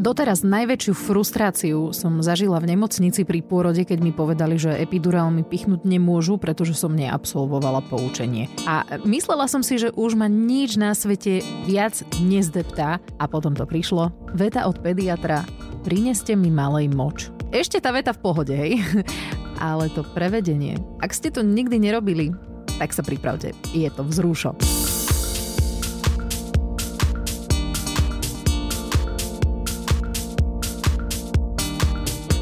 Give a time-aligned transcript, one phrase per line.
[0.00, 5.44] Doteraz najväčšiu frustráciu som zažila v nemocnici pri pôrode, keď mi povedali, že epidurál mi
[5.44, 8.48] pichnúť nemôžu, pretože som neabsolvovala poučenie.
[8.64, 13.68] A myslela som si, že už ma nič na svete viac nezdeptá a potom to
[13.68, 14.08] prišlo.
[14.32, 15.44] Veta od pediatra,
[15.84, 17.28] prineste mi malej moč.
[17.52, 18.80] Ešte tá veta v pohode, hej?
[19.60, 20.80] Ale to prevedenie.
[21.04, 22.32] Ak ste to nikdy nerobili,
[22.80, 23.52] tak sa pripravte.
[23.76, 24.79] Je to vzrušok.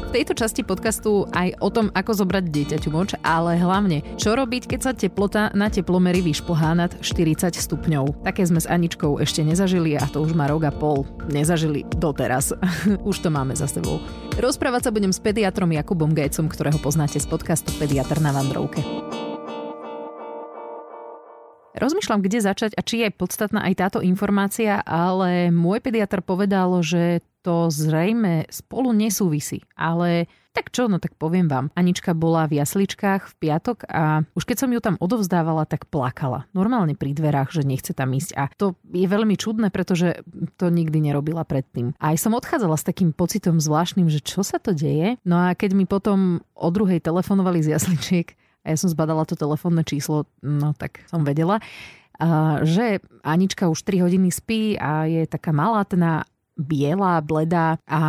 [0.09, 4.65] V tejto časti podcastu aj o tom, ako zobrať dieťaťu moč, ale hlavne, čo robiť,
[4.65, 8.25] keď sa teplota na teplomery vyšplhá nad 40 stupňov.
[8.25, 11.05] Také sme s Aničkou ešte nezažili a to už má rok a pol.
[11.29, 12.57] Nezažili doteraz.
[13.09, 14.01] už to máme za sebou.
[14.33, 18.81] Rozprávať sa budem s pediatrom Jakubom Gajcom, ktorého poznáte z podcastu Pediatr na Vandrovke.
[21.77, 27.21] Rozmýšľam, kde začať a či je podstatná aj táto informácia, ale môj pediatr povedal, že
[27.41, 29.63] to zrejme spolu nesúvisí.
[29.79, 31.71] Ale tak čo, no tak poviem vám.
[31.77, 36.49] Anička bola v jasličkách v piatok a už keď som ju tam odovzdávala, tak plakala.
[36.51, 38.35] Normálne pri dverách, že nechce tam ísť.
[38.35, 40.19] A to je veľmi čudné, pretože
[40.59, 41.95] to nikdy nerobila predtým.
[42.01, 45.21] A aj som odchádzala s takým pocitom zvláštnym, že čo sa to deje.
[45.23, 48.33] No a keď mi potom o druhej telefonovali z jasličiek,
[48.65, 51.63] a ja som zbadala to telefónne číslo, no tak som vedela,
[52.67, 56.27] že Anička už 3 hodiny spí a je taká malátna
[56.59, 58.01] biela, bledá a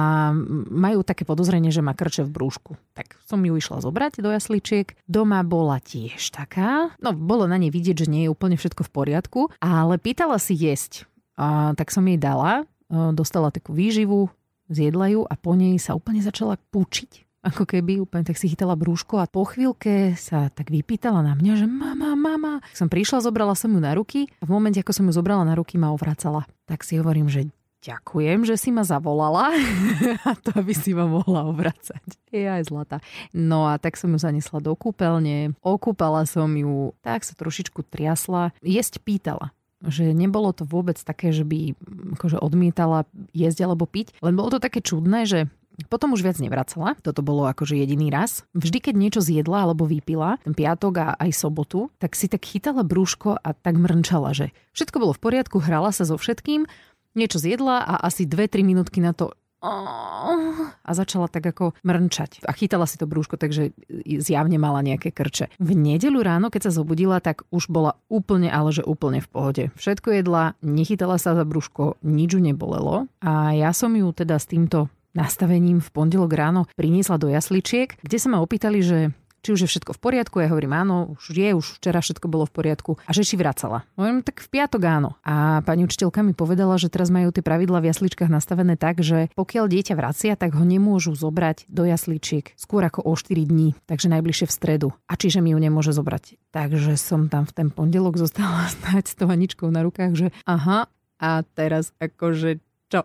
[0.66, 2.74] majú také podozrenie, že má krče v brúšku.
[2.98, 4.98] Tak som ju išla zobrať do jasličiek.
[5.06, 6.90] Doma bola tiež taká.
[6.98, 10.58] No, bolo na nej vidieť, že nie je úplne všetko v poriadku, ale pýtala si
[10.58, 11.06] jesť.
[11.38, 14.28] A, tak som jej dala, dostala takú výživu,
[14.66, 18.76] zjedla ju a po nej sa úplne začala pučiť ako keby úplne tak si chytala
[18.76, 22.60] brúško a po chvíľke sa tak vypýtala na mňa, že mama, mama.
[22.76, 25.56] Som prišla, zobrala som ju na ruky a v momente, ako som ju zobrala na
[25.56, 26.44] ruky, ma ovracala.
[26.68, 27.48] Tak si hovorím, že
[27.81, 29.53] ďakujem, že si ma zavolala
[30.28, 32.05] a to by si ma mohla obracať.
[32.31, 33.00] Je aj zlata.
[33.33, 38.52] No a tak som ju zanesla do kúpeľne, okúpala som ju, tak sa trošičku triasla,
[38.61, 41.73] jesť pýtala že nebolo to vôbec také, že by
[42.20, 45.48] akože odmietala jesť alebo piť, len bolo to také čudné, že
[45.89, 48.45] potom už viac nevracala, toto bolo akože jediný raz.
[48.52, 52.85] Vždy, keď niečo zjedla alebo vypila, ten piatok a aj sobotu, tak si tak chytala
[52.85, 56.69] brúško a tak mrnčala, že všetko bolo v poriadku, hrala sa so všetkým,
[57.14, 62.48] niečo zjedla a asi 2-3 minútky na to a začala tak ako mrnčať.
[62.48, 63.76] A chytala si to brúško, takže
[64.24, 65.52] zjavne mala nejaké krče.
[65.60, 69.64] V nedelu ráno, keď sa zobudila, tak už bola úplne, ale že úplne v pohode.
[69.76, 73.04] Všetko jedla, nechytala sa za brúško, nič ju nebolelo.
[73.20, 78.16] A ja som ju teda s týmto nastavením v pondelok ráno priniesla do jasličiek, kde
[78.16, 80.36] sa ma opýtali, že či už je všetko v poriadku.
[80.40, 82.90] Ja hovorím áno, už je, už včera všetko bolo v poriadku.
[83.05, 83.89] A že či vracala.
[83.96, 85.17] Hovorím, tak v piatok áno.
[85.24, 89.33] A pani učiteľka mi povedala, že teraz majú tie pravidla v jasličkách nastavené tak, že
[89.34, 94.12] pokiaľ dieťa vracia, tak ho nemôžu zobrať do jasličiek skôr ako o 4 dní, takže
[94.12, 94.89] najbližšie v stredu.
[95.08, 96.36] A čiže mi ju nemôže zobrať.
[96.52, 100.86] Takže som tam v ten pondelok zostala stať s tou Aničkou na rukách, že aha,
[101.20, 103.05] a teraz akože čo?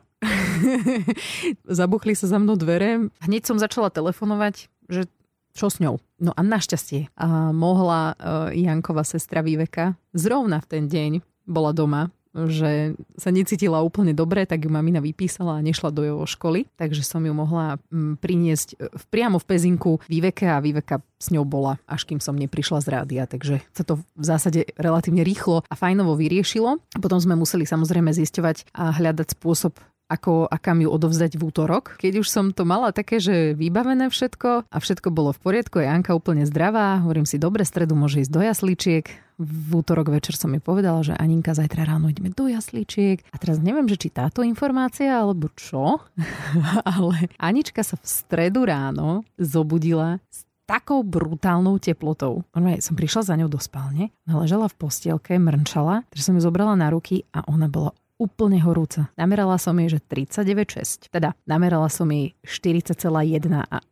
[1.79, 3.11] Zabuchli sa za mnou dvere.
[3.21, 5.11] Hneď som začala telefonovať, že
[5.55, 5.97] čo s ňou.
[6.19, 11.11] No a našťastie a mohla uh, Janková sestra Výveka zrovna v ten deň
[11.47, 16.23] bola doma že sa necítila úplne dobre, tak ju mamina vypísala a nešla do jeho
[16.27, 21.31] školy, takže som ju mohla mm, priniesť e, priamo v pezinku Výveke a Výveka s
[21.31, 25.63] ňou bola, až kým som neprišla z rádia, takže sa to v zásade relatívne rýchlo
[25.63, 26.83] a fajnovo vyriešilo.
[26.99, 31.97] Potom sme museli samozrejme zisťovať a hľadať spôsob, ako a kam ju odovzdať v útorok.
[31.97, 35.89] Keď už som to mala také, že vybavené všetko a všetko bolo v poriadku, je
[35.89, 39.05] Anka úplne zdravá, hovorím si, dobre, stredu môže ísť do jasličiek.
[39.35, 43.19] V útorok večer som jej povedala, že Aninka zajtra ráno ideme do jasličiek.
[43.33, 45.99] A teraz neviem, že či táto informácia alebo čo,
[46.95, 52.41] ale Anička sa v stredu ráno zobudila s takou brutálnou teplotou.
[52.57, 56.73] Ona som prišla za ňou do spálne, ležala v postielke, mrnčala, takže som ju zobrala
[56.73, 59.11] na ruky a ona bola úplne horúca.
[59.19, 61.11] Namerala som jej, že 39,6.
[61.11, 63.03] Teda namerala som jej 40,1,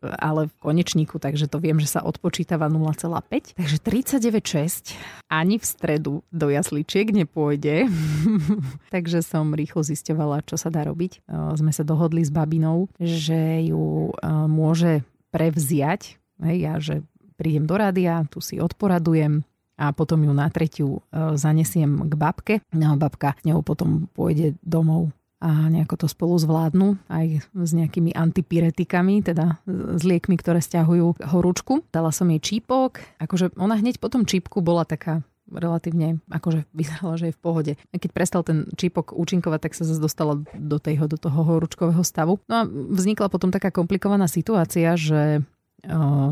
[0.02, 3.60] ale v konečníku, takže to viem, že sa odpočítava 0,5.
[3.60, 4.96] Takže 39,6
[5.28, 7.92] ani v stredu do jasličiek nepôjde.
[8.96, 11.28] takže som rýchlo zisťovala, čo sa dá robiť.
[11.60, 14.16] Sme sa dohodli s babinou, že ju
[14.48, 15.04] môže
[15.36, 16.22] prevziať.
[16.44, 16.96] Hej, ja, že
[17.36, 19.44] prídem do rádia, tu si odporadujem,
[19.84, 22.56] a potom ju na tretiu e, zanesiem k babke.
[22.72, 25.12] No babka ňou potom pôjde domov
[25.44, 31.84] a nejako to spolu zvládnu aj s nejakými antipiretikami, teda s liekmi, ktoré stiahujú horúčku.
[31.92, 35.20] Dala som jej čípok, akože ona hneď po tom čípku bola taká
[35.52, 37.72] relatívne akože vyzerala, že je v pohode.
[37.92, 42.02] A keď prestal ten čípok účinkovať, tak sa zase dostala do, tejho, do toho horúčkového
[42.02, 42.40] stavu.
[42.48, 45.44] No a vznikla potom taká komplikovaná situácia, že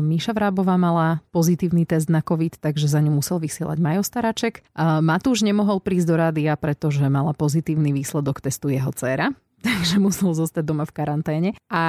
[0.02, 4.64] Míša Vrábová mala pozitívny test na COVID, takže za ňu musel vysielať Majo Staraček.
[5.04, 10.64] Matúš nemohol prísť do rádia, pretože mala pozitívny výsledok testu jeho dcéra takže musel zostať
[10.66, 11.50] doma v karanténe.
[11.70, 11.84] A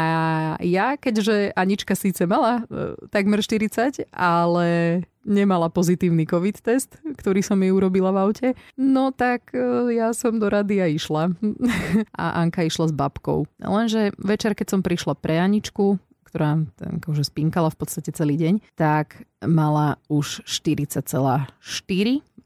[0.62, 7.58] ja, keďže Anička síce mala e, takmer 40, ale nemala pozitívny COVID test, ktorý som
[7.58, 11.34] jej urobila v aute, no tak e, ja som do rady a išla.
[12.22, 13.50] a Anka išla s babkou.
[13.58, 15.98] Lenže večer, keď som prišla pre Aničku,
[16.34, 16.58] ktorá
[16.98, 21.06] akože spinkala v podstate celý deň, tak mala už 40,4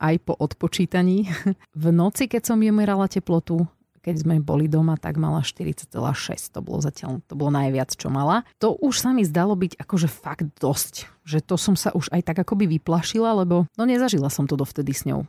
[0.03, 1.31] aj po odpočítaní.
[1.71, 3.63] V noci, keď som jej merala teplotu,
[4.03, 5.87] keď sme boli doma, tak mala 40,6.
[6.51, 8.43] To bolo zatiaľ, to bolo najviac, čo mala.
[8.59, 11.07] To už sa mi zdalo byť akože fakt dosť.
[11.23, 14.91] Že to som sa už aj tak akoby vyplašila, lebo no nezažila som to dovtedy
[14.91, 15.27] s ňou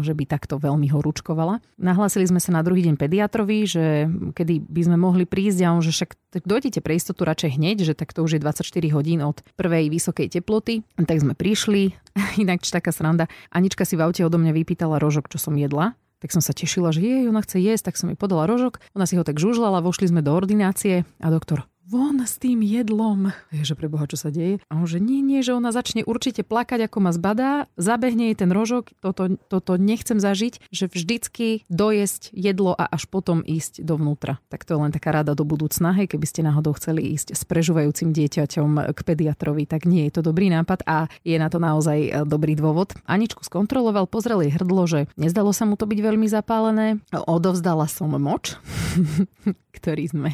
[0.00, 1.58] že by takto veľmi horúčkovala.
[1.76, 3.84] Nahlásili sme sa na druhý deň pediatrovi, že
[4.32, 7.76] kedy by sme mohli prísť a on, že však tak dojdete pre istotu radšej hneď,
[7.82, 10.86] že tak to už je 24 hodín od prvej vysokej teploty.
[10.94, 11.94] Tak sme prišli,
[12.42, 13.26] inak taká sranda.
[13.50, 16.88] Anička si v aute odo mňa vypýtala rožok, čo som jedla tak som sa tešila,
[16.88, 18.80] že jej, ona chce jesť, tak som jej podala rožok.
[18.96, 23.28] Ona si ho tak žužlala, vošli sme do ordinácie a doktor, von s tým jedlom.
[23.52, 24.60] Ježe pre Boha, čo sa deje?
[24.72, 28.36] A on že nie, nie, že ona začne určite plakať, ako ma zbadá, zabehne jej
[28.40, 34.40] ten rožok, toto, toto nechcem zažiť, že vždycky dojesť jedlo a až potom ísť dovnútra.
[34.48, 37.42] Tak to je len taká rada do budúcna, hej, keby ste náhodou chceli ísť s
[37.44, 41.98] prežúvajúcim dieťaťom k pediatrovi, tak nie je to dobrý nápad a je na to naozaj
[42.00, 42.96] e, dobrý dôvod.
[43.04, 47.00] Aničku skontroloval, pozrel jej hrdlo, že nezdalo sa mu to byť veľmi zapálené.
[47.12, 48.56] Odovzdala som moč,
[49.76, 50.30] ktorý sme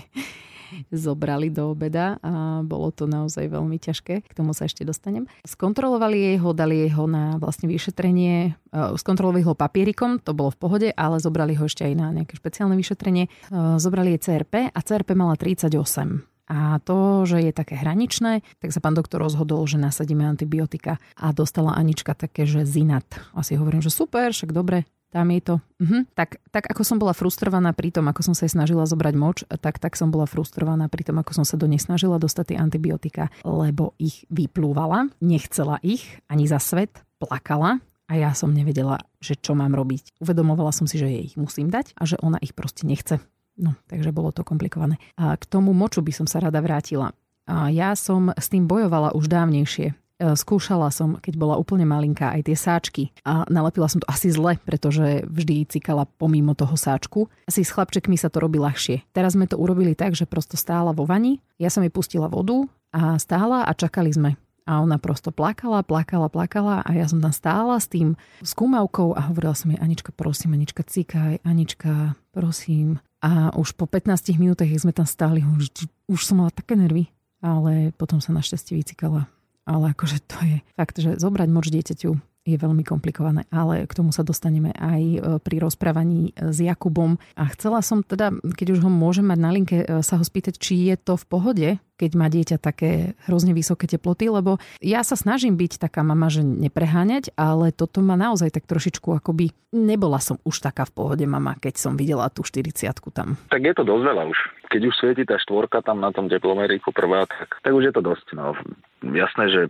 [0.92, 4.26] zobrali do obeda a bolo to naozaj veľmi ťažké.
[4.26, 5.26] K tomu sa ešte dostanem.
[5.46, 10.52] Skontrolovali jej ho, dali jej ho na vlastne vyšetrenie, e, skontrolovali ho papierikom, to bolo
[10.54, 13.26] v pohode, ale zobrali ho ešte aj na nejaké špeciálne vyšetrenie.
[13.26, 13.30] E,
[13.78, 16.30] zobrali jej CRP a CRP mala 38.
[16.50, 21.30] A to, že je také hraničné, tak sa pán doktor rozhodol, že nasadíme antibiotika a
[21.30, 23.06] dostala Anička také, že zinat.
[23.38, 25.54] Asi hovorím, že super, však dobre, tam je to.
[25.82, 26.06] Mhm.
[26.14, 29.42] Tak, tak ako som bola frustrovaná pri tom, ako som sa jej snažila zobrať moč,
[29.58, 32.58] tak, tak som bola frustrovaná pri tom, ako som sa do nej snažila dostať tie
[32.58, 39.38] antibiotika, lebo ich vyplúvala, nechcela ich ani za svet, plakala a ja som nevedela, že
[39.38, 40.18] čo mám robiť.
[40.18, 43.22] Uvedomovala som si, že jej ich musím dať a že ona ich proste nechce.
[43.60, 44.96] No, takže bolo to komplikované.
[45.20, 47.12] A k tomu moču by som sa rada vrátila.
[47.44, 49.92] A ja som s tým bojovala už dávnejšie.
[50.20, 53.02] E, skúšala som, keď bola úplne malinká, aj tie sáčky.
[53.24, 57.32] A nalepila som to asi zle, pretože vždy cikala pomimo toho sáčku.
[57.48, 59.00] Asi s chlapčekmi sa to robí ľahšie.
[59.16, 62.68] Teraz sme to urobili tak, že prosto stála vo vani, ja som jej pustila vodu
[62.92, 64.30] a stála a čakali sme.
[64.68, 68.14] A ona prosto plakala, plakala, plakala a ja som tam stála s tým
[68.44, 73.00] skúmavkou a hovorila som jej, Anička, prosím, Anička, cikaj, Anička, prosím.
[73.24, 75.72] A už po 15 minútach, keď sme tam stáli, už,
[76.06, 77.08] už som mala také nervy,
[77.40, 79.26] ale potom sa našťastie vycikala
[79.68, 84.10] ale akože to je fakt, že zobrať moč dieťaťu je veľmi komplikované, ale k tomu
[84.16, 87.20] sa dostaneme aj e, pri rozprávaní e, s Jakubom.
[87.36, 90.56] A chcela som teda, keď už ho môžem mať na linke, e, sa ho spýtať,
[90.56, 91.68] či je to v pohode,
[92.00, 96.40] keď má dieťa také hrozne vysoké teploty, lebo ja sa snažím byť taká mama, že
[96.40, 99.52] nepreháňať, ale toto ma naozaj tak trošičku akoby...
[99.70, 103.38] Nebola som už taká v pohode mama, keď som videla tú 40 tam.
[103.52, 104.38] Tak je to dosť veľa už.
[104.66, 108.02] Keď už svieti tá štvorka tam na tom teplomeriku prvá, tak, tak už je to
[108.02, 108.34] dosť.
[108.34, 108.58] No
[109.02, 109.60] jasné, že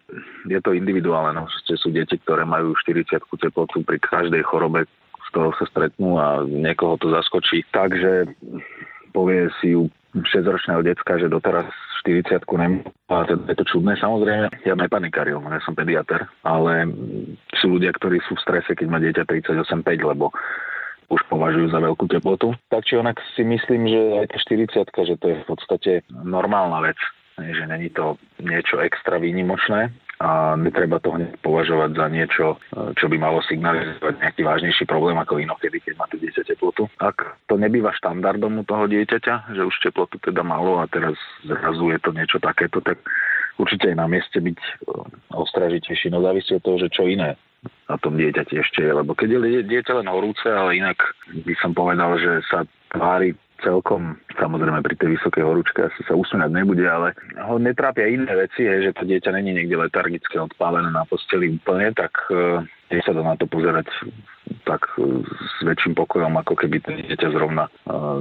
[0.47, 1.35] je to individuálne.
[1.35, 1.47] No.
[1.51, 4.87] Sú deti, ktoré majú 40 teplotu pri každej chorobe,
[5.27, 7.63] z toho sa stretnú a niekoho to zaskočí.
[7.71, 8.27] Takže
[9.15, 9.87] povie si u
[10.19, 11.71] 6-ročného decka, že doteraz
[12.03, 12.83] 40 nemá.
[13.07, 14.51] A je to čudné samozrejme.
[14.67, 16.91] Ja nepanikárium, ja som pediater, ale
[17.63, 20.35] sú ľudia, ktorí sú v strese, keď má dieťa 38,5, lebo
[21.11, 22.55] už považujú za veľkú teplotu.
[22.71, 24.39] Tak či onak si myslím, že aj tá
[24.87, 26.99] 40 že to je v podstate normálna vec
[27.57, 29.89] že není to niečo extra výnimočné
[30.21, 32.47] a netreba to hneď považovať za niečo,
[33.01, 36.93] čo by malo signalizovať nejaký vážnejší problém ako inokedy, keď má to dieťa teplotu.
[37.01, 41.17] Ak to nebýva štandardom u toho dieťaťa, že už teplotu teda malo a teraz
[41.49, 43.01] zrazu je to niečo takéto, tak
[43.57, 44.71] určite je na mieste byť e,
[45.33, 46.13] ostražitejší.
[46.13, 47.41] No závisí od toho, že čo iné
[47.89, 48.93] na tom dieťati ešte je.
[48.93, 51.01] Lebo keď je dieťa len horúce, ale inak
[51.33, 56.51] by som povedal, že sa tvári celkom, samozrejme pri tej vysokej horúčke asi sa usmiať
[56.53, 61.05] nebude, ale ho netrápia iné veci, je, že to dieťa není niekde letargické odpálené na
[61.07, 62.65] posteli úplne, tak e,
[63.01, 63.89] sa to na to pozerať
[64.67, 67.73] tak e, s väčším pokojom, ako keby to dieťa zrovna e,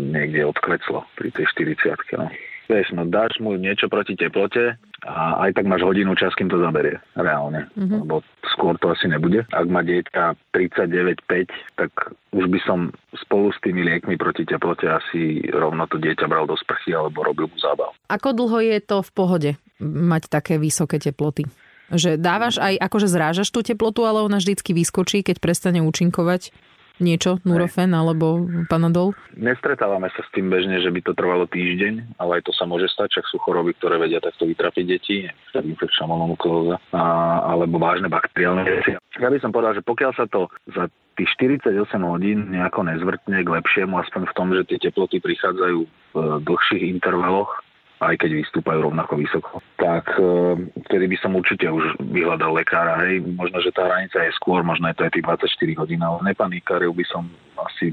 [0.03, 1.45] niekde odkleclo pri tej
[1.77, 2.27] 40 no.
[2.69, 6.61] Vieš, no dáš mu niečo proti teplote a aj tak máš hodinu čas, kým to
[6.61, 8.05] zaberie reálne, mm-hmm.
[8.05, 8.21] lebo
[8.53, 9.41] skôr to asi nebude.
[9.49, 11.49] Ak má dieťa 39,5,
[11.81, 11.89] tak
[12.29, 12.93] už by som
[13.25, 17.49] spolu s tými liekmi proti teplote asi rovno to dieťa bral do sprchy alebo robil
[17.49, 17.89] mu zábav.
[18.05, 21.49] Ako dlho je to v pohode mať také vysoké teploty?
[21.89, 26.53] Že dávaš aj, akože zrážaš tú teplotu, ale ona vždycky vyskočí, keď prestane účinkovať?
[26.99, 29.15] Niečo, Nurofen alebo Panadol?
[29.35, 32.87] Nestretávame sa s tým bežne, že by to trvalo týždeň, ale aj to sa môže
[32.91, 38.91] stať, čak sú choroby, ktoré vedia takto vytrapiť deti, infekčná mononukleóza alebo vážne bakteriálne veci.
[39.19, 40.87] Ja by som povedal, že pokiaľ sa to za
[41.19, 46.15] tých 48 hodín nejako nezvrtne k lepšiemu, aspoň v tom, že tie teploty prichádzajú v
[46.47, 47.51] dlhších intervaloch,
[47.99, 50.55] aj keď vystúpajú rovnako vysoko, tak e,
[50.87, 52.95] vtedy by som určite už vyhľadal lekára.
[53.03, 56.17] Hej, možno, že tá hranica je skôr, možno je to aj tých 24 hodín, ale
[56.23, 57.27] nepanikáril by som
[57.59, 57.91] asi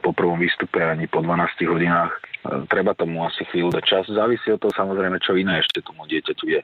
[0.00, 2.16] po prvom výstupe ani po 12 hodinách.
[2.16, 4.04] E, treba tomu asi chvíľu dať čas.
[4.08, 6.60] Závisí od toho samozrejme, čo iné ešte tomu dieťaťu je.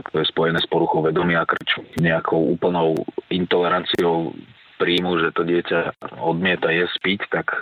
[0.00, 2.96] Ak to je spojené s poruchou vedomia krču, nejakou úplnou
[3.28, 4.32] intoleranciou
[4.80, 7.52] príjmu, že to dieťa odmieta je spiť, tak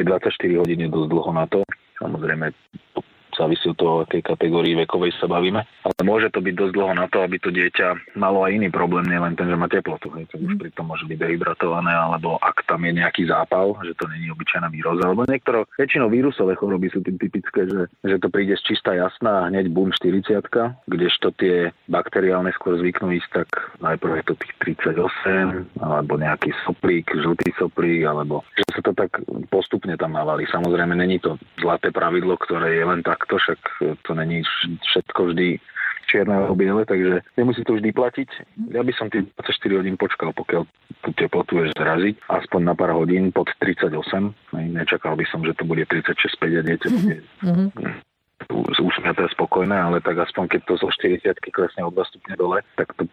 [0.00, 1.60] aj 24 hodín je dosť dlho na to.
[2.00, 2.56] Samozrejme,
[3.38, 5.62] závisí od toho, akej kategórii vekovej sa bavíme.
[5.62, 9.06] Ale môže to byť dosť dlho na to, aby to dieťa malo aj iný problém,
[9.06, 10.10] nielen ten, že má teplotu.
[10.18, 10.58] Hej, už mhm.
[10.58, 14.68] pri tom môže byť dehydratované, alebo ak tam je nejaký zápal, že to není obyčajná
[14.68, 15.06] výroza.
[15.06, 19.46] Alebo niektoré, väčšinou vírusové choroby sú tým typické, že, že to príde z čistá jasná
[19.46, 20.42] a hneď boom 40
[20.88, 23.48] kdežto tie bakteriálne skôr zvyknú ísť tak
[23.84, 24.54] najprv je to tých
[24.90, 29.20] 38, alebo nejaký soplík, žltý soplík, alebo že sa to tak
[29.52, 30.48] postupne tam navalí.
[30.48, 33.60] Samozrejme, není to zlaté pravidlo, ktoré je len tak takto, však
[34.08, 34.40] to není
[34.88, 35.60] všetko vždy
[36.08, 38.28] čierne alebo biele, takže nemusí to vždy platiť.
[38.72, 40.64] Ja by som tých 24 hodín počkal, pokiaľ
[41.04, 43.92] tú teplotu vieš zraziť, aspoň na pár hodín pod 38.
[44.56, 48.08] Nečakal by som, že to bude 36,5 a dieťa bude mm-hmm
[48.78, 52.94] usmiaté spokojné, ale tak aspoň keď to zo 40 klesne o 2 stupne dole, tak
[52.96, 53.04] to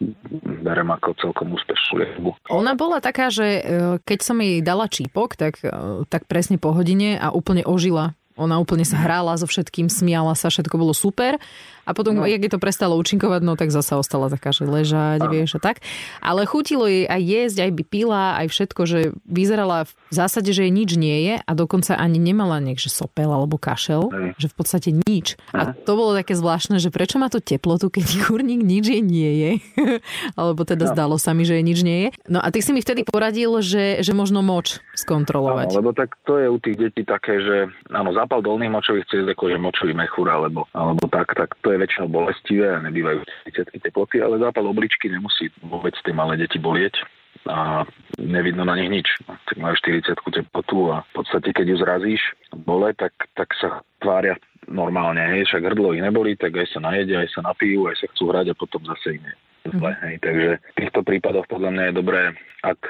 [0.63, 2.31] berem ako celkom úspešnú lieku.
[2.53, 3.61] Ona bola taká, že e,
[4.05, 8.59] keď som jej dala čípok, tak, e, tak presne po hodine a úplne ožila ona
[8.59, 11.39] úplne sa hrála so všetkým, smiala sa, všetko bolo super.
[11.85, 12.25] A potom, no.
[12.25, 15.29] jak je to prestalo účinkovať, no tak zasa ostala taká, že ležať, no.
[15.29, 15.85] vieš a tak.
[16.17, 18.99] Ale chutilo jej aj jesť, aj by pila, aj všetko, že
[19.29, 23.61] vyzerala v zásade, že jej nič nie je a dokonca ani nemala niekže sopel alebo
[23.61, 24.33] kašel, no.
[24.35, 25.37] že v podstate nič.
[25.53, 29.31] A to bolo také zvláštne, že prečo má to teplotu, keď kurník nič jej nie
[29.37, 29.51] je.
[30.39, 30.91] alebo teda no.
[30.91, 32.09] zdalo sa mi, že jej nič nie je.
[32.25, 35.69] No a ty si mi vtedy poradil, že, že možno moč skontrolovať.
[35.69, 39.29] Áno, lebo tak to je u tých detí také, že áno, zápal dolných močových ciest,
[39.29, 43.21] ako že močový mechúr alebo, alebo tak, tak to je väčšinou bolestivé a nebývajú
[43.53, 46.97] 30 teploty, ale zápal obličky nemusí vôbec tie malé deti bolieť
[47.45, 47.85] a
[48.17, 49.07] nevidno na nich nič.
[49.29, 52.23] Tak majú 40 teplotu a v podstate, keď ju zrazíš
[52.65, 54.33] bole, tak, tak sa tvária
[54.65, 58.09] normálne, hej, však hrdlo ich nebolí, tak aj sa najedia, aj sa napijú, aj sa
[58.09, 59.37] chcú hrať a potom zase iné.
[59.65, 60.15] Zle, hej.
[60.25, 62.21] Takže v týchto prípadoch podľa mňa je dobré,
[62.65, 62.81] ak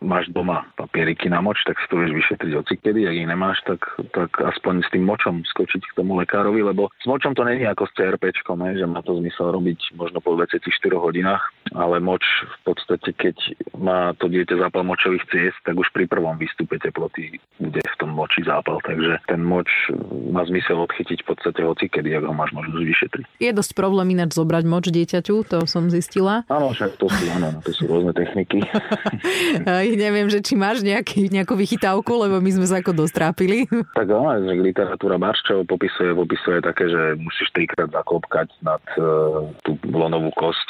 [0.00, 3.80] máš doma papieriky na moč, tak si to vieš vyšetriť hocikedy, ak ich nemáš, tak,
[4.12, 7.88] tak aspoň s tým močom skočiť k tomu lekárovi, lebo s močom to není ako
[7.88, 8.32] s CRP,
[8.76, 10.62] že má to zmysel robiť možno po 24
[10.96, 13.36] hodinách, ale moč v podstate, keď
[13.76, 18.12] má to dieťa zápal močových ciest, tak už pri prvom výstupe teploty bude v tom
[18.12, 19.68] moči zápal, takže ten moč
[20.30, 23.24] má zmysel odchytiť v podstate hocikedy, ak ho máš možnosť vyšetriť.
[23.40, 26.44] Je dosť problém ináč zobrať moč dieťaťu, to som zistila.
[26.52, 28.60] Áno, však to sú, áno, to sú rôzne techniky.
[29.94, 33.70] neviem, že či máš nejaký, nejakú vychytávku, lebo my sme sa ako dostrápili.
[33.94, 39.78] Tak áno, že literatúra Barščov popisuje, popisuje také, že musíš trikrát zaklopkať nad uh, tú
[39.86, 40.68] lonovú kosť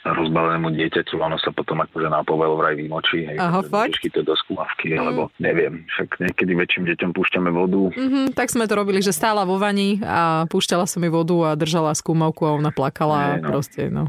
[0.00, 3.28] rozbalenému dieťaťu, ono sa potom akože na povel vraj vymočí.
[3.28, 4.00] Hej, Aha, fakt?
[4.00, 4.98] to do skúmavky, mm.
[4.98, 7.92] alebo neviem, však niekedy väčším deťom púšťame vodu.
[7.92, 11.58] Mm-hmm, tak sme to robili, že stála vo vani a púšťala som jej vodu a
[11.58, 13.48] držala skúmavku a ona plakala Nie, no.
[13.52, 14.08] proste, no.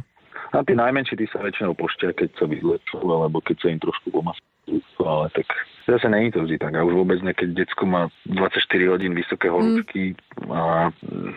[0.52, 4.12] A tí najmenší, tí sa väčšinou poštia, keď sa vyzlečujú, alebo keď sa im trošku
[4.12, 5.48] pomasujú, ale tak
[5.92, 6.72] Zase není to vždy tak.
[6.80, 10.48] A už vôbec ne, keď detsko má 24 hodín vysoké horúčky mm.
[10.48, 10.88] a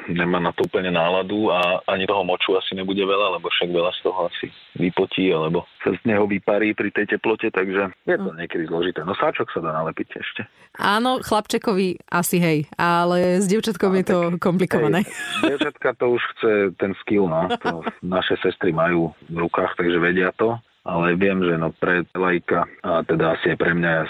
[0.07, 3.91] nemá na to úplne náladu a ani toho moču asi nebude veľa, lebo však veľa
[3.99, 4.47] z toho asi
[4.79, 8.39] vypotí, alebo sa z neho vyparí pri tej teplote, takže je to mm.
[8.39, 9.03] niekedy zložité.
[9.03, 10.43] No sáčok sa dá nalepiť ešte.
[10.79, 15.03] Áno, chlapčekovi asi hej, ale s dievčatkom je to komplikované.
[15.03, 17.51] Hej, dievčatka to už chce ten skill, no.
[17.67, 22.69] To naše sestry majú v rukách, takže vedia to ale viem, že no pre lajka
[22.85, 24.05] a teda asi aj pre mňa ja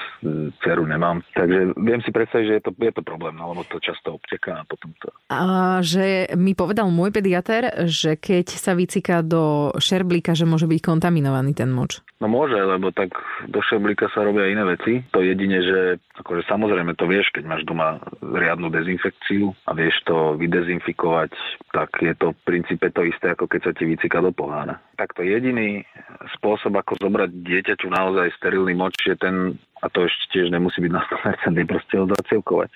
[0.60, 1.22] dceru nemám.
[1.32, 4.62] Takže viem si predstaviť, že je to, je to problém, no, lebo to často obteká
[4.62, 5.14] a potom to...
[5.30, 10.80] A že mi povedal môj pediater, že keď sa vycíka do šerblíka, že môže byť
[10.82, 12.02] kontaminovaný ten moč.
[12.18, 13.12] No môže, lebo tak
[13.46, 15.04] do šerblíka sa robia iné veci.
[15.12, 20.32] To jedine, že akože samozrejme to vieš, keď máš doma riadnu dezinfekciu a vieš to
[20.40, 21.36] vydezinfikovať,
[21.76, 24.80] tak je to v princípe to isté, ako keď sa ti vycíka do pohána.
[24.96, 25.84] Tak to jediný
[26.38, 30.92] spôsob, ako zobrať dieťaťu naozaj sterilný moč, je ten, a to ešte tiež nemusí byť
[30.94, 32.72] na 100%, proste ho zacilkovať.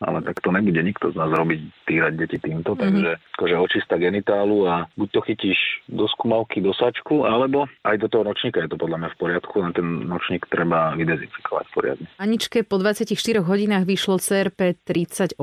[0.00, 2.80] Ale tak to nebude nikto z nás robiť, týrať deti týmto, mm-hmm.
[2.80, 8.08] takže akože očista genitálu a buď to chytíš do skúmavky, do sačku, alebo aj do
[8.08, 12.08] toho nočníka je to podľa mňa v poriadku, len ten nočník treba vydezinfikovať poriadne.
[12.16, 13.12] Aničke po 24
[13.44, 15.36] hodinách vyšlo CRP 38,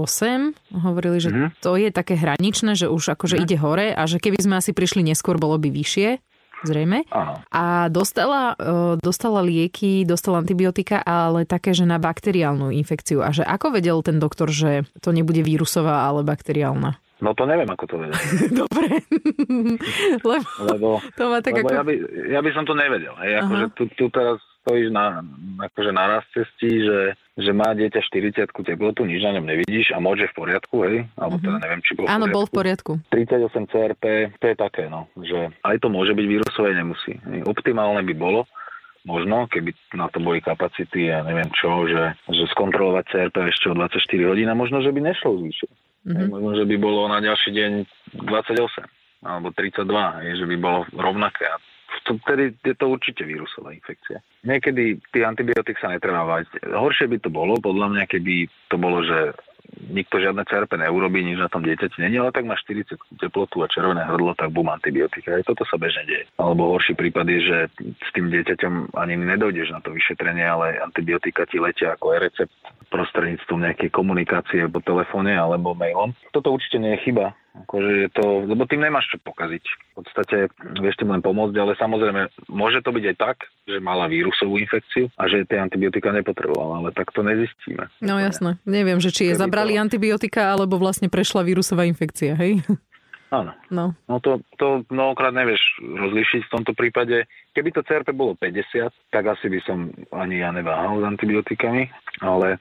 [0.74, 1.50] hovorili, že mm-hmm.
[1.62, 3.54] to je také hraničné, že už akože mm-hmm.
[3.54, 6.18] ide hore a že keby sme asi prišli neskôr, bolo by vyššie
[6.66, 7.06] zrejme.
[7.14, 7.44] Aha.
[7.52, 13.22] A dostala, e, dostala lieky, dostala antibiotika, ale také, že na bakteriálnu infekciu.
[13.22, 16.98] A že ako vedel ten doktor, že to nebude vírusová, ale bakteriálna?
[17.18, 18.18] No to neviem, ako to vedel.
[18.66, 19.02] Dobre.
[20.30, 21.74] lebo, lebo, to má tak lebo ako...
[21.74, 21.94] ja, by,
[22.30, 23.14] ja by som to nevedel.
[23.26, 24.38] Hej, akože tu, tu teraz
[24.68, 25.24] stojíš na,
[25.64, 30.04] akože na raz cestí, že, že má dieťa 40 teplotu, nič na ňom nevidíš a
[30.04, 31.08] môže v poriadku, hej?
[31.16, 31.64] Alebo teda mhm.
[31.64, 32.92] neviem, či bol Áno, v bol v poriadku.
[33.16, 34.04] 38 CRP,
[34.36, 37.16] to je také, no, že aj to môže byť vírusové, nemusí.
[37.48, 38.44] Optimálne by bolo,
[39.08, 43.80] možno, keby na to boli kapacity, ja neviem čo, že, že skontrolovať CRP ešte o
[43.80, 45.72] 24 hodín a možno, že by nešlo zvýšiť.
[46.08, 46.28] Mm-hmm.
[46.28, 47.72] Možno, že by bolo na ďalší deň
[48.28, 48.84] 28
[49.18, 51.50] alebo 32, že by bolo rovnaké.
[51.50, 51.58] A
[52.24, 54.20] vtedy je to určite vírusová infekcia.
[54.44, 56.64] Niekedy tých antibiotík sa netreba vať.
[56.68, 59.36] Horšie by to bolo, podľa mňa, keby to bolo, že
[59.90, 63.72] nikto žiadne CRP neurobí, nič na tom dieťati není, ale tak má 40 teplotu a
[63.72, 65.38] červené hrdlo, tak bum antibiotika.
[65.40, 66.26] Aj toto sa bežne deje.
[66.40, 71.48] Alebo horší prípad je, že s tým dieťaťom ani nedojdeš na to vyšetrenie, ale antibiotika
[71.48, 72.54] ti letia ako e-recept
[72.88, 76.16] prostredníctvom nejakej komunikácie po telefóne alebo mailom.
[76.32, 79.66] Toto určite nie je chyba Akože je to, lebo tým nemáš čo pokaziť.
[79.66, 80.38] V podstate
[80.78, 85.10] vieš tým len pomôcť, ale samozrejme môže to byť aj tak, že mala vírusovú infekciu
[85.18, 87.90] a že tie antibiotika nepotrebovala, ale tak to nezistíme.
[87.98, 88.62] No jasné.
[88.62, 89.82] Neviem, že či je zabrali to...
[89.82, 92.62] antibiotika, alebo vlastne prešla vírusová infekcia, hej?
[93.28, 93.52] Áno.
[93.68, 93.92] No.
[94.08, 97.28] no to, to mnohokrát nevieš rozlišiť v tomto prípade.
[97.52, 101.92] Keby to CRP bolo 50, tak asi by som ani ja neváhal s antibiotikami,
[102.24, 102.56] ale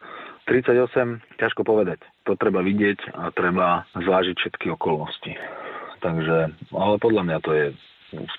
[0.50, 2.03] 38, ťažko povedať.
[2.26, 5.38] To treba vidieť a treba zvážiť všetky okolnosti.
[6.03, 7.66] Takže, ale podľa mňa to je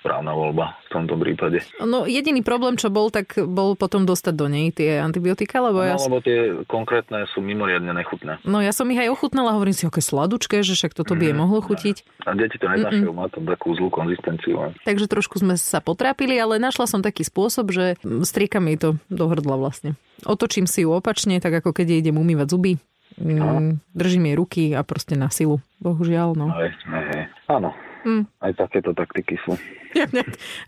[0.00, 1.60] správna voľba v tomto prípade.
[1.82, 5.88] No jediný problém, čo bol, tak bol potom dostať do nej tie antibiotika, lebo no,
[5.88, 5.94] ja...
[6.00, 8.40] lebo tie konkrétne sú mimoriadne nechutné.
[8.48, 11.28] No ja som ich aj ochutnala, hovorím si, aké sladučké, že však toto by mm,
[11.28, 11.40] je mhm.
[11.40, 11.96] mohlo chutiť.
[12.24, 14.72] A deti to neznašajú, má to takú zlú konzistenciu.
[14.88, 19.28] Takže trošku sme sa potrápili, ale našla som taký spôsob, že strieka mi to do
[19.28, 20.00] hrdla vlastne.
[20.24, 22.72] Otočím si ju opačne, tak ako keď idem umývať zuby.
[23.18, 25.58] Mm, držím jej ruky a proste na silu.
[25.82, 26.54] Bohužiaľ, no.
[26.54, 27.74] Aj, aj, áno,
[28.08, 28.22] Mm.
[28.40, 29.60] Aj takéto taktiky sú.
[29.92, 30.08] Ja,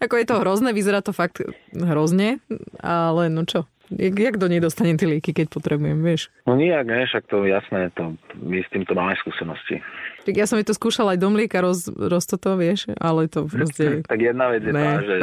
[0.04, 1.40] ako je to hrozné, vyzerá to fakt
[1.72, 2.44] hrozne,
[2.80, 6.30] ale no čo, Jak, jak do nej dostanem tie lieky, keď potrebujem, vieš?
[6.46, 9.82] No nijak, ne, však to jasné, to, my s týmto máme skúsenosti.
[10.22, 13.50] Tak ja som mi to skúšala aj do mlieka roz, roz toto, vieš, ale to
[13.50, 13.98] proste...
[14.12, 15.16] tak jedna vec je tá, že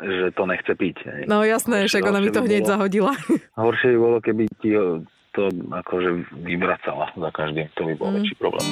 [0.00, 0.96] že to nechce piť.
[1.04, 1.22] Hej.
[1.28, 3.12] No jasné, horšie, však ona mi to hneď bolo, zahodila.
[3.60, 4.72] Horšie by bolo, keby ti
[5.36, 7.68] to akože vybracala za každým.
[7.76, 8.16] To by bol mm.
[8.16, 8.66] väčší problém.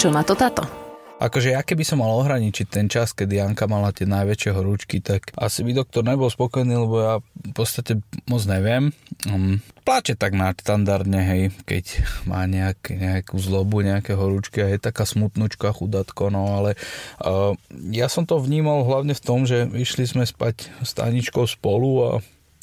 [0.00, 0.81] Čo na to táto?
[1.22, 5.30] Akože ja keby som mal ohraničiť ten čas, kedy Janka mala tie najväčšie horúčky, tak
[5.38, 8.90] asi by doktor nebol spokojný, lebo ja v podstate moc neviem.
[9.30, 15.06] Um, pláče tak štandardne, hej, keď má nejak, nejakú zlobu, nejaké horúčky a je taká
[15.06, 16.74] smutnúčka, chudatko, no ale
[17.22, 17.54] uh,
[17.94, 22.10] ja som to vnímal hlavne v tom, že išli sme spať s Taničkou spolu a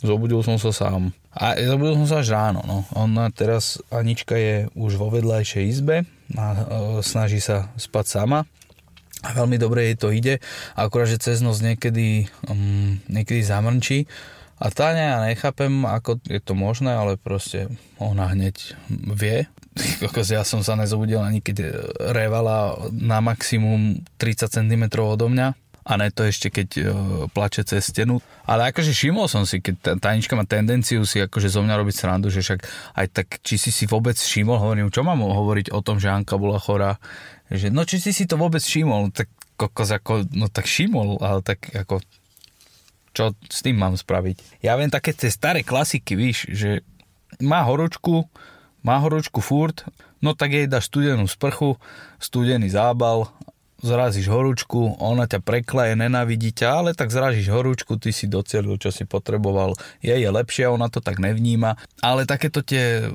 [0.04, 1.16] zobudil som sa sám.
[1.30, 2.86] A zobudil som sa až ráno, no.
[2.98, 6.60] Ona teraz, Anička je už vo vedľajšej izbe, a e,
[7.06, 8.50] snaží sa spať sama
[9.20, 10.36] a veľmi dobre jej to ide,
[10.80, 14.08] akurát, že cez noc niekedy, um, niekedy zamrčí
[14.60, 19.48] a Táňa ja nechápem, ako je to možné, ale proste ona hneď vie.
[20.28, 21.72] Ja som sa nezobudil ani keď
[22.12, 25.56] revala na maximum 30 cm odo mňa
[25.90, 26.86] a ne to ešte keď uh,
[27.34, 28.22] plače cez stenu.
[28.46, 32.30] Ale akože všimol som si, keď Tanička má tendenciu si akože zo mňa robiť srandu,
[32.30, 32.60] že však
[32.94, 36.38] aj tak, či si si vôbec všimol, hovorím, čo mám hovoriť o tom, že Anka
[36.38, 37.02] bola chorá,
[37.50, 41.42] že no či si si to vôbec všimol, tak kokos ako, no tak všimol, ale
[41.42, 42.06] tak ako
[43.10, 44.62] čo s tým mám spraviť.
[44.62, 46.86] Ja viem také tie staré klasiky, víš, že
[47.42, 48.30] má horúčku,
[48.86, 49.84] má horúčku furt,
[50.24, 51.76] no tak jej dáš studenú sprchu,
[52.22, 53.28] studený zábal
[53.80, 58.92] zrazíš horúčku, ona ťa preklaje, nenávidí ťa, ale tak zražíš horúčku, ty si docelil, čo
[58.92, 63.12] si potreboval, jej je lepšie, ona to tak nevníma, ale takéto tie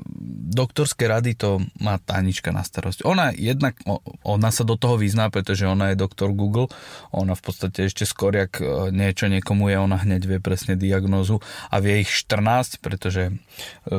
[0.55, 3.05] doktorské rady to má Tanička na starosť.
[3.05, 3.77] Ona jednak,
[4.25, 6.69] ona sa do toho vyzná, pretože ona je doktor Google,
[7.13, 11.41] ona v podstate ešte skôr, ak e, niečo niekomu je, ona hneď vie presne diagnózu
[11.69, 13.33] a vie ich 14, pretože e,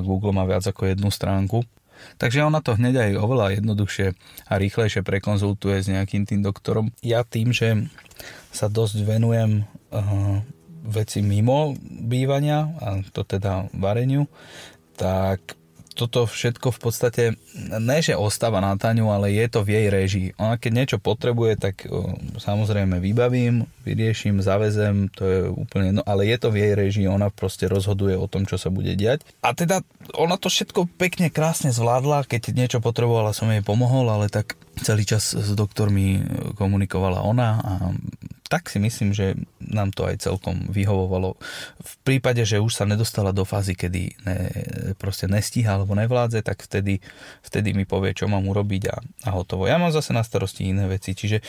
[0.03, 1.63] Google má viac ako jednu stránku
[2.17, 4.07] Takže ona to hneď aj oveľa jednoduchšie
[4.49, 6.93] a rýchlejšie prekonzultuje s nejakým tým doktorom.
[7.05, 7.89] Ja tým, že
[8.55, 10.41] sa dosť venujem uh,
[10.87, 14.31] veci mimo bývania, a to teda vareniu,
[14.97, 15.59] tak
[15.97, 17.23] toto všetko v podstate,
[17.81, 20.29] ne že ostáva na Taňu, ale je to v jej režii.
[20.37, 21.89] Ona keď niečo potrebuje, tak
[22.37, 27.33] samozrejme vybavím, vyrieším, zavezem, to je úplne, no ale je to v jej režii, ona
[27.33, 29.25] proste rozhoduje o tom, čo sa bude diať.
[29.41, 29.81] A teda
[30.13, 35.09] ona to všetko pekne, krásne zvládla, keď niečo potrebovala, som jej pomohol, ale tak celý
[35.09, 36.21] čas s doktormi
[36.57, 37.73] komunikovala ona a
[38.47, 41.35] tak si myslím, že nám to aj celkom vyhovovalo.
[41.83, 44.39] V prípade, že už sa nedostala do fázy, kedy ne,
[44.95, 47.03] proste nestíha alebo nevládze, tak vtedy,
[47.43, 49.67] vtedy mi povie, čo mám urobiť a, a hotovo.
[49.67, 51.43] Ja mám zase na starosti iné veci, čiže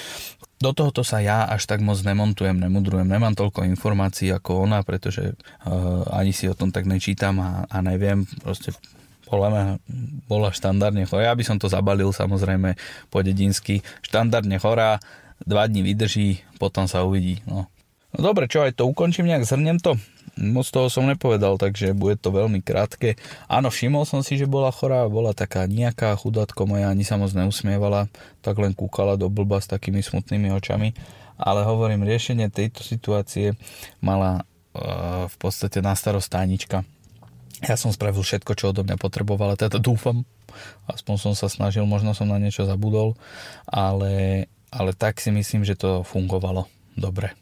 [0.58, 5.38] do tohoto sa ja až tak moc nemontujem, nemudrujem, nemám toľko informácií ako ona, pretože
[5.38, 8.74] uh, ani si o tom tak nečítam a, a neviem, proste
[9.28, 9.64] podľa mňa
[10.32, 11.30] bola štandardne chorá.
[11.30, 12.80] Ja by som to zabalil samozrejme
[13.12, 13.84] po dedinsky.
[14.02, 15.04] Štandardne chorá,
[15.44, 17.44] dva dní vydrží, potom sa uvidí.
[17.44, 17.68] No.
[18.16, 20.00] no dobre, čo aj to ukončím nejak, zhrnem to.
[20.38, 23.18] Moc toho som nepovedal, takže bude to veľmi krátke.
[23.50, 27.34] Áno, všimol som si, že bola chorá, bola taká nejaká chudátko moja, ani sa moc
[27.34, 28.06] neusmievala,
[28.46, 30.94] tak len kúkala do blba s takými smutnými očami.
[31.42, 33.58] Ale hovorím, riešenie tejto situácie
[33.98, 34.46] mala
[34.78, 36.86] uh, v podstate na starost tánička.
[37.66, 40.28] Ja som spravil všetko, čo odo mňa potrebovala, teda dúfam,
[40.86, 43.18] aspoň som sa snažil, možno som na niečo zabudol,
[43.66, 46.68] ale ale tak si myslím, že to fungovalo
[47.00, 47.34] dobre.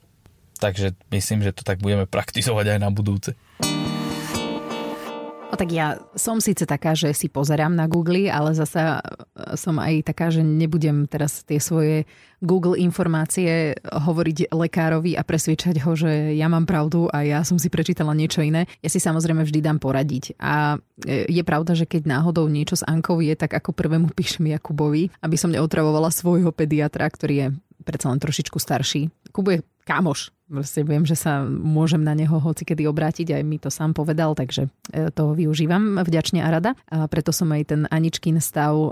[0.61, 3.35] Takže myslím, že to tak budeme praktizovať aj na budúce.
[5.55, 8.99] No tak ja som síce taká, že si pozerám na Google, ale zasa
[9.55, 12.03] som aj taká, že nebudem teraz tie svoje
[12.43, 17.71] Google informácie hovoriť lekárovi a presviečať ho, že ja mám pravdu a ja som si
[17.71, 18.67] prečítala niečo iné.
[18.83, 20.35] Ja si samozrejme vždy dám poradiť.
[20.43, 20.75] A
[21.07, 25.39] je pravda, že keď náhodou niečo s Ankou je, tak ako prvému píšem Jakubovi, aby
[25.39, 27.47] som neotravovala svojho pediatra, ktorý je
[27.87, 29.07] predsa len trošičku starší.
[29.35, 33.57] Kubu je kamoš, Proste viem, že sa môžem na neho hoci kedy obrátiť, aj mi
[33.57, 36.77] to sám povedal, takže e, to využívam vďačne a rada.
[36.85, 38.89] A preto som aj ten Aničkin stav e,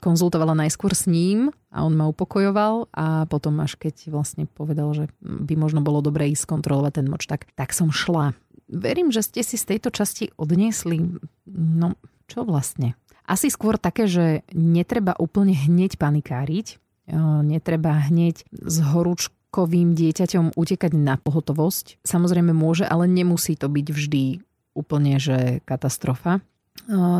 [0.00, 5.12] konzultovala najskôr s ním a on ma upokojoval a potom až keď vlastne povedal, že
[5.20, 8.32] by možno bolo dobré ísť kontrolovať ten moč, tak, tak som šla.
[8.72, 11.20] Verím, že ste si z tejto časti odniesli,
[11.52, 12.00] no
[12.32, 12.96] čo vlastne?
[13.28, 16.80] Asi skôr také, že netreba úplne hneď panikáriť,
[17.12, 22.02] e, netreba hneď z horúčku kovým dieťaťom utekať na pohotovosť.
[22.02, 24.42] Samozrejme môže, ale nemusí to byť vždy
[24.74, 26.42] úplne, že katastrofa.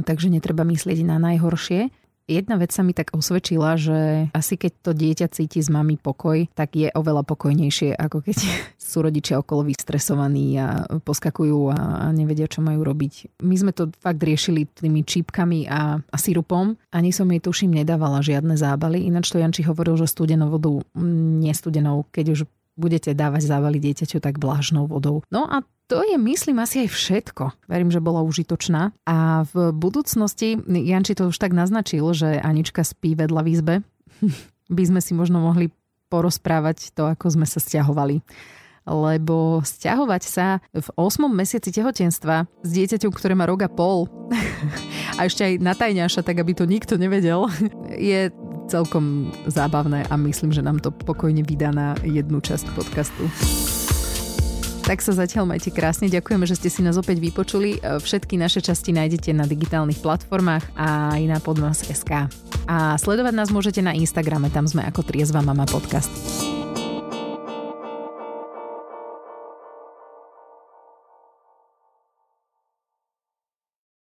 [0.02, 1.94] Takže netreba myslieť na najhoršie.
[2.24, 6.48] Jedna vec sa mi tak osvedčila, že asi keď to dieťa cíti z mami pokoj,
[6.56, 8.36] tak je oveľa pokojnejšie, ako keď
[8.80, 11.76] sú rodičia okolo vystresovaní a poskakujú a,
[12.16, 13.44] nevedia, čo majú robiť.
[13.44, 16.80] My sme to fakt riešili tými čípkami a, a sirupom.
[16.96, 19.04] Ani som jej tuším nedávala žiadne zábaly.
[19.04, 22.40] Ináč to Janči hovoril, že studenou vodu, mm, nestudenou, keď už
[22.74, 25.22] budete dávať závaly dieťaťu tak vlážnou vodou.
[25.30, 27.68] No a to je, myslím, asi aj všetko.
[27.68, 28.96] Verím, že bola užitočná.
[29.04, 33.74] A v budúcnosti, Janči to už tak naznačil, že Anička spí vedľa v izbe.
[34.76, 35.68] By sme si možno mohli
[36.08, 38.24] porozprávať to, ako sme sa stiahovali
[38.84, 41.24] lebo stiahovať sa v 8.
[41.32, 44.04] mesiaci tehotenstva s dieťaťom, ktoré má rok pol
[45.18, 47.48] a ešte aj natajňaša, tak aby to nikto nevedel,
[48.12, 48.28] je
[48.68, 53.24] celkom zábavné a myslím, že nám to pokojne vydá na jednu časť podcastu.
[54.84, 56.12] Tak sa zatiaľ majte krásne.
[56.12, 57.80] Ďakujeme, že ste si nás opäť vypočuli.
[57.80, 62.28] Všetky naše časti nájdete na digitálnych platformách a aj na podmas.sk.
[62.68, 66.12] A sledovať nás môžete na Instagrame, tam sme ako Triezva Mama Podcast.